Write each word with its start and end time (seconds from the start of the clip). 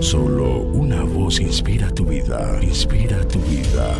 Solo 0.00 0.60
una 0.60 1.02
voz 1.02 1.40
inspira 1.40 1.90
tu 1.90 2.04
vida, 2.04 2.58
inspira 2.62 3.26
tu 3.28 3.38
vida. 3.40 3.94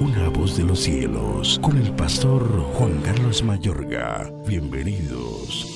Una 0.00 0.28
voz 0.28 0.56
de 0.56 0.64
los 0.64 0.80
cielos, 0.80 1.58
con 1.62 1.76
el 1.76 1.90
pastor 1.92 2.42
Juan 2.74 3.00
Carlos 3.02 3.42
Mayorga. 3.42 4.32
Bienvenidos. 4.46 5.68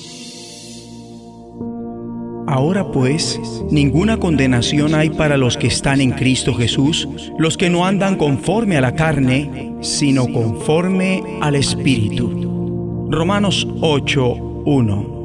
Ahora 2.47 2.91
pues, 2.91 3.39
ninguna 3.69 4.17
condenación 4.17 4.95
hay 4.95 5.09
para 5.09 5.37
los 5.37 5.57
que 5.57 5.67
están 5.67 6.01
en 6.01 6.11
Cristo 6.11 6.53
Jesús, 6.53 7.07
los 7.37 7.57
que 7.57 7.69
no 7.69 7.85
andan 7.85 8.15
conforme 8.15 8.77
a 8.77 8.81
la 8.81 8.95
carne, 8.95 9.75
sino 9.81 10.31
conforme 10.31 11.21
al 11.41 11.55
Espíritu. 11.55 13.07
Romanos 13.11 13.67
8:1 13.81 15.17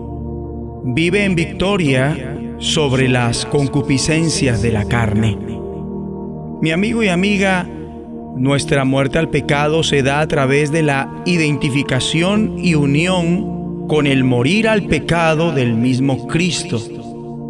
Vive 0.94 1.24
en 1.24 1.36
victoria 1.36 2.31
sobre 2.62 3.08
las 3.08 3.44
concupiscencias 3.44 4.62
de 4.62 4.70
la 4.70 4.84
carne. 4.84 5.36
Mi 6.62 6.70
amigo 6.70 7.02
y 7.02 7.08
amiga, 7.08 7.68
nuestra 8.36 8.84
muerte 8.84 9.18
al 9.18 9.28
pecado 9.28 9.82
se 9.82 10.04
da 10.04 10.20
a 10.20 10.28
través 10.28 10.70
de 10.70 10.82
la 10.82 11.10
identificación 11.26 12.56
y 12.56 12.76
unión 12.76 13.88
con 13.88 14.06
el 14.06 14.22
morir 14.22 14.68
al 14.68 14.84
pecado 14.84 15.50
del 15.50 15.74
mismo 15.74 16.28
Cristo. 16.28 16.80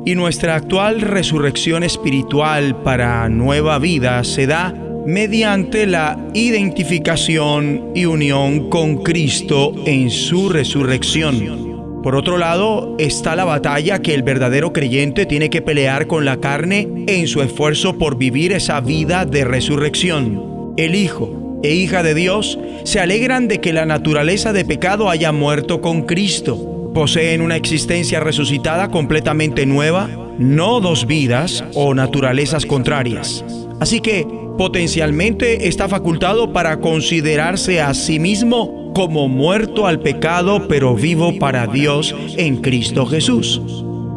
Y 0.06 0.14
nuestra 0.14 0.56
actual 0.56 1.02
resurrección 1.02 1.82
espiritual 1.82 2.74
para 2.82 3.28
nueva 3.28 3.78
vida 3.78 4.24
se 4.24 4.46
da 4.46 4.74
mediante 5.06 5.86
la 5.86 6.18
identificación 6.32 7.90
y 7.94 8.06
unión 8.06 8.70
con 8.70 9.02
Cristo 9.02 9.74
en 9.84 10.08
su 10.10 10.48
resurrección. 10.48 11.61
Por 12.02 12.16
otro 12.16 12.36
lado, 12.36 12.96
está 12.98 13.36
la 13.36 13.44
batalla 13.44 14.02
que 14.02 14.12
el 14.12 14.24
verdadero 14.24 14.72
creyente 14.72 15.24
tiene 15.24 15.50
que 15.50 15.62
pelear 15.62 16.08
con 16.08 16.24
la 16.24 16.38
carne 16.38 16.88
en 17.06 17.28
su 17.28 17.42
esfuerzo 17.42 17.96
por 17.96 18.18
vivir 18.18 18.52
esa 18.52 18.80
vida 18.80 19.24
de 19.24 19.44
resurrección. 19.44 20.74
El 20.76 20.96
Hijo 20.96 21.60
e 21.62 21.74
hija 21.74 22.02
de 22.02 22.14
Dios 22.14 22.58
se 22.82 22.98
alegran 22.98 23.46
de 23.46 23.60
que 23.60 23.72
la 23.72 23.86
naturaleza 23.86 24.52
de 24.52 24.64
pecado 24.64 25.10
haya 25.10 25.30
muerto 25.30 25.80
con 25.80 26.02
Cristo. 26.02 26.90
Poseen 26.92 27.40
una 27.40 27.54
existencia 27.54 28.18
resucitada 28.18 28.88
completamente 28.88 29.64
nueva, 29.64 30.10
no 30.38 30.80
dos 30.80 31.06
vidas 31.06 31.62
o 31.74 31.94
naturalezas 31.94 32.66
contrarias. 32.66 33.44
Así 33.78 34.00
que 34.00 34.26
potencialmente 34.58 35.68
está 35.68 35.88
facultado 35.88 36.52
para 36.52 36.80
considerarse 36.80 37.80
a 37.80 37.94
sí 37.94 38.18
mismo 38.18 38.81
como 38.92 39.28
muerto 39.28 39.86
al 39.86 40.00
pecado, 40.00 40.66
pero 40.68 40.94
vivo 40.94 41.38
para 41.38 41.66
Dios 41.66 42.14
en 42.36 42.56
Cristo 42.58 43.06
Jesús. 43.06 43.60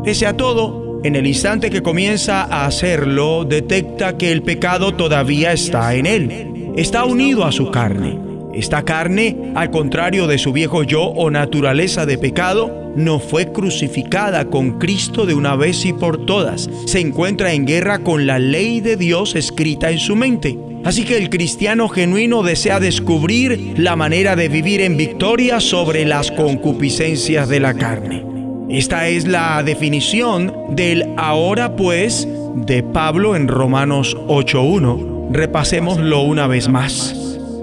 Pese 0.04 0.26
a 0.26 0.38
todo, 0.38 1.00
en 1.04 1.16
el 1.16 1.28
instante 1.28 1.70
que 1.70 1.84
comienza 1.84 2.44
a 2.44 2.66
hacerlo, 2.66 3.46
detecta 3.46 4.18
que 4.18 4.32
el 4.32 4.42
pecado 4.42 4.94
todavía 4.94 5.54
está 5.54 5.94
en 5.96 6.06
él. 6.06 6.74
Está 6.76 7.06
unido 7.06 7.46
a 7.46 7.52
su 7.52 7.72
carne. 7.72 8.20
Esta 8.54 8.84
carne, 8.84 9.52
al 9.54 9.70
contrario 9.70 10.28
de 10.28 10.38
su 10.38 10.54
viejo 10.54 10.84
yo 10.84 11.04
o 11.04 11.30
naturaleza 11.30 12.06
de 12.06 12.18
pecado, 12.18 12.94
no 12.96 13.20
fue 13.20 13.52
crucificada 13.52 14.46
con 14.46 14.80
Cristo 14.80 15.26
de 15.26 15.34
una 15.34 15.56
vez 15.56 15.86
y 15.86 15.94
por 15.94 16.26
todas. 16.26 16.70
Se 16.86 17.02
encuentra 17.02 17.54
en 17.54 17.66
guerra 17.66 18.00
con 18.00 18.26
la 18.26 18.40
ley 18.40 18.80
de 18.80 18.96
Dios 18.96 19.36
escrita 19.36 19.92
en 19.92 20.00
su 20.00 20.16
mente. 20.16 20.58
Así 20.86 21.04
que 21.04 21.18
el 21.18 21.32
cristiano 21.32 21.90
genuino 21.90 22.44
desea 22.44 22.80
descubrir 22.80 23.74
la 23.76 23.96
manera 23.96 24.36
de 24.36 24.50
vivir 24.50 24.82
en 24.82 24.98
victoria 24.98 25.60
sobre 25.60 26.06
las 26.06 26.30
concupiscencias 26.30 27.50
de 27.50 27.60
la 27.60 27.74
carne. 27.74 28.24
Esta 28.70 29.08
es 29.08 29.28
la 29.28 29.64
definición 29.64 30.54
del 30.76 31.12
ahora 31.18 31.76
pues 31.76 32.28
de 32.54 32.84
Pablo 32.84 33.36
en 33.36 33.48
Romanos 33.48 34.16
8.1. 34.28 35.32
Repasémoslo 35.32 36.22
una 36.22 36.46
vez 36.46 36.70
más. 36.70 37.16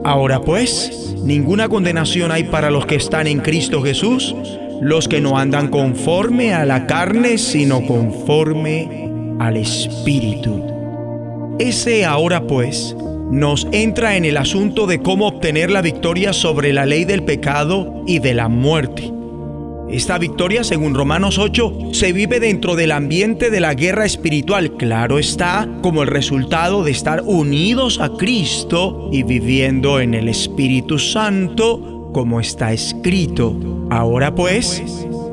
Ahora 0.03 0.41
pues, 0.41 1.15
ninguna 1.23 1.69
condenación 1.69 2.33
hay 2.33 2.43
para 2.43 2.73
los 2.73 2.87
que 2.87 2.97
están 2.97 3.29
en 3.29 3.39
Cristo 3.39 3.83
Jesús, 3.83 4.35
los 4.81 5.07
que 5.07 5.21
no 5.21 5.39
andan 5.39 5.69
conforme 5.69 6.55
a 6.55 6.65
la 6.65 6.89
carne, 6.89 7.39
sino 7.39 7.87
conforme 7.87 9.09
al 9.39 9.57
Espíritu. 9.59 10.61
Ese 11.61 12.05
ahora 12.05 12.45
pues 12.49 12.97
nos 13.33 13.67
entra 13.73 14.19
en 14.19 14.27
el 14.27 14.37
asunto 14.37 14.87
de 14.87 15.01
cómo 15.01 15.27
obtener 15.27 15.71
la 15.71 15.81
victoria 15.81 16.35
sobre 16.35 16.75
la 16.75 16.85
ley 16.85 17.07
del 17.07 17.25
pecado 17.25 18.05
y 18.07 18.19
de 18.19 18.35
la 18.35 18.49
muerte. 18.49 19.11
Esta 19.91 20.19
victoria, 20.19 20.65
según 20.65 20.95
Romanos 20.95 21.39
8, 21.39 21.93
se 21.93 22.13
vive 22.13 22.41
dentro 22.41 22.77
del 22.77 22.93
ambiente 22.93 23.49
de 23.49 23.61
la 23.61 23.73
guerra 23.73 24.05
espiritual, 24.05 24.77
claro 24.77 25.19
está, 25.19 25.67
como 25.83 26.03
el 26.03 26.09
resultado 26.09 26.85
de 26.85 26.91
estar 26.91 27.23
unidos 27.25 28.01
a 28.01 28.11
Cristo 28.11 29.09
y 29.11 29.23
viviendo 29.23 29.99
en 29.99 30.13
el 30.13 30.29
Espíritu 30.29 30.99
Santo, 30.99 32.11
como 32.13 32.39
está 32.39 32.75
escrito. 32.75 33.57
Ahora 33.91 34.35
pues, 34.35 34.83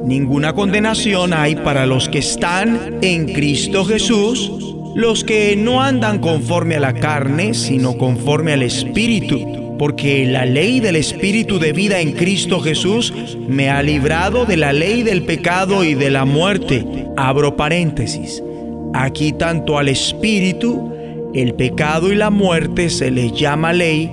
ninguna 0.05 0.53
condenación 0.53 1.33
hay 1.33 1.57
para 1.57 1.85
los 1.85 2.07
que 2.07 2.19
están 2.19 2.99
en 3.01 3.33
Cristo 3.33 3.83
Jesús, 3.83 4.58
los 4.95 5.23
que 5.23 5.55
no 5.55 5.81
andan 5.81 6.19
conforme 6.19 6.75
a 6.75 6.79
la 6.79 6.93
carne, 6.93 7.53
sino 7.53 7.97
conforme 7.97 8.53
al 8.53 8.63
Espíritu, 8.63 9.75
porque 9.77 10.25
la 10.25 10.45
ley 10.45 10.79
del 10.79 10.95
Espíritu 10.95 11.59
de 11.59 11.73
vida 11.73 12.01
en 12.01 12.13
Cristo 12.13 12.59
Jesús 12.59 13.13
me 13.47 13.69
ha 13.69 13.81
librado 13.83 14.45
de 14.45 14.57
la 14.57 14.73
ley 14.73 15.03
del 15.03 15.23
pecado 15.23 15.83
y 15.83 15.93
de 15.93 16.09
la 16.09 16.25
muerte. 16.25 16.85
Abro 17.15 17.55
paréntesis. 17.55 18.43
Aquí 18.93 19.31
tanto 19.31 19.77
al 19.77 19.87
Espíritu, 19.87 20.91
el 21.33 21.53
pecado 21.53 22.11
y 22.11 22.15
la 22.15 22.31
muerte 22.31 22.89
se 22.89 23.11
les 23.11 23.31
llama 23.33 23.71
ley 23.71 24.11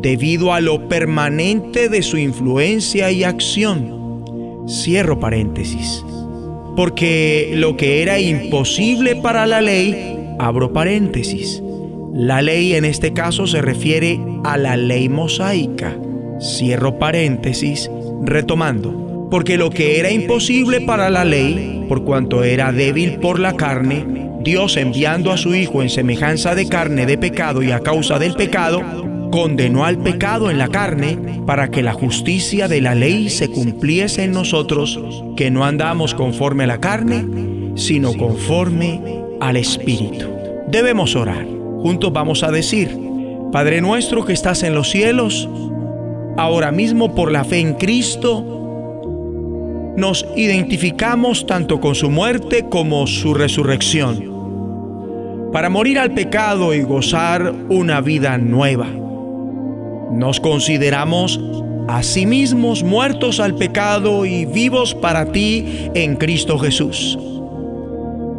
debido 0.00 0.52
a 0.52 0.60
lo 0.60 0.88
permanente 0.88 1.88
de 1.88 2.02
su 2.02 2.16
influencia 2.16 3.10
y 3.10 3.24
acción. 3.24 4.00
Cierro 4.68 5.18
paréntesis 5.18 6.04
porque 6.76 7.52
lo 7.54 7.76
que 7.76 8.02
era 8.02 8.18
imposible 8.18 9.16
para 9.16 9.46
la 9.46 9.60
ley, 9.60 10.18
abro 10.38 10.72
paréntesis, 10.72 11.62
la 12.14 12.42
ley 12.42 12.74
en 12.74 12.84
este 12.84 13.12
caso 13.12 13.46
se 13.46 13.62
refiere 13.62 14.20
a 14.44 14.56
la 14.56 14.76
ley 14.76 15.08
mosaica, 15.08 15.96
cierro 16.40 16.98
paréntesis, 16.98 17.90
retomando, 18.22 19.28
porque 19.30 19.56
lo 19.56 19.70
que 19.70 19.98
era 19.98 20.10
imposible 20.10 20.80
para 20.80 21.10
la 21.10 21.24
ley, 21.24 21.84
por 21.88 22.04
cuanto 22.04 22.44
era 22.44 22.72
débil 22.72 23.18
por 23.18 23.38
la 23.38 23.54
carne, 23.54 24.04
Dios 24.42 24.76
enviando 24.76 25.30
a 25.30 25.36
su 25.36 25.54
Hijo 25.54 25.82
en 25.82 25.90
semejanza 25.90 26.54
de 26.54 26.68
carne 26.68 27.06
de 27.06 27.16
pecado 27.16 27.62
y 27.62 27.70
a 27.70 27.80
causa 27.80 28.18
del 28.18 28.34
pecado, 28.34 28.82
condenó 29.32 29.86
al 29.86 29.98
pecado 29.98 30.50
en 30.50 30.58
la 30.58 30.68
carne 30.68 31.18
para 31.46 31.70
que 31.70 31.82
la 31.82 31.94
justicia 31.94 32.68
de 32.68 32.82
la 32.82 32.94
ley 32.94 33.30
se 33.30 33.50
cumpliese 33.50 34.24
en 34.24 34.32
nosotros, 34.32 35.00
que 35.36 35.50
no 35.50 35.64
andamos 35.64 36.14
conforme 36.14 36.64
a 36.64 36.66
la 36.68 36.78
carne, 36.78 37.24
sino 37.74 38.12
conforme 38.12 39.00
al 39.40 39.56
Espíritu. 39.56 40.26
Debemos 40.68 41.16
orar. 41.16 41.46
Juntos 41.80 42.12
vamos 42.12 42.42
a 42.42 42.50
decir, 42.50 42.96
Padre 43.50 43.80
nuestro 43.80 44.24
que 44.24 44.34
estás 44.34 44.62
en 44.62 44.74
los 44.74 44.90
cielos, 44.90 45.48
ahora 46.36 46.70
mismo 46.70 47.14
por 47.14 47.32
la 47.32 47.42
fe 47.44 47.58
en 47.58 47.72
Cristo, 47.74 48.44
nos 49.96 50.26
identificamos 50.36 51.46
tanto 51.46 51.80
con 51.80 51.94
su 51.94 52.10
muerte 52.10 52.66
como 52.68 53.06
su 53.06 53.32
resurrección, 53.32 54.30
para 55.54 55.70
morir 55.70 55.98
al 55.98 56.12
pecado 56.12 56.74
y 56.74 56.82
gozar 56.82 57.54
una 57.70 58.02
vida 58.02 58.36
nueva. 58.36 59.01
Nos 60.12 60.40
consideramos 60.40 61.40
a 61.88 62.02
sí 62.02 62.26
mismos 62.26 62.82
muertos 62.82 63.40
al 63.40 63.54
pecado 63.54 64.24
y 64.24 64.44
vivos 64.44 64.94
para 64.94 65.32
ti 65.32 65.64
en 65.94 66.16
Cristo 66.16 66.58
Jesús. 66.58 67.18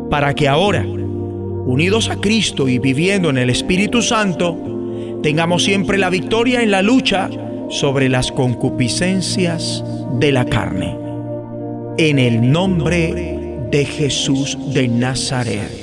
Para 0.10 0.34
que 0.34 0.48
ahora, 0.48 0.86
unidos 0.86 2.10
a 2.10 2.16
Cristo 2.18 2.70
y 2.70 2.80
viviendo 2.80 3.30
en 3.30 3.38
el 3.38 3.50
Espíritu 3.50 4.02
Santo, 4.02 4.58
tengamos 5.24 5.64
siempre 5.64 5.98
la 5.98 6.10
victoria 6.10 6.62
en 6.62 6.72
la 6.72 6.82
lucha 6.82 7.30
sobre 7.70 8.08
las 8.08 8.32
concupiscencias 8.32 9.84
de 10.20 10.32
la 10.32 10.46
carne. 10.46 10.96
En 11.98 12.20
el 12.20 12.52
nombre 12.52 13.66
de 13.72 13.86
Jesús 13.86 14.58
de 14.74 14.88
Nazaret. 14.88 15.83